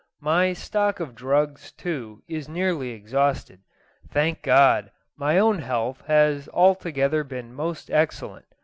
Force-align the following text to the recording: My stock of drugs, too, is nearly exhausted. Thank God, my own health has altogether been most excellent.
My 0.19 0.53
stock 0.53 0.99
of 0.99 1.13
drugs, 1.13 1.71
too, 1.73 2.23
is 2.27 2.49
nearly 2.49 2.89
exhausted. 2.89 3.59
Thank 4.09 4.41
God, 4.41 4.89
my 5.15 5.37
own 5.37 5.59
health 5.59 6.01
has 6.07 6.49
altogether 6.49 7.23
been 7.23 7.53
most 7.53 7.91
excellent. 7.91 8.45